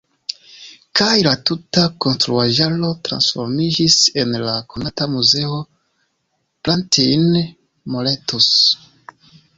[0.99, 5.61] Kaj la tuta konstruaĵaro transformiĝis en la konata Muzeo
[6.67, 8.53] Plantijn-Moretus.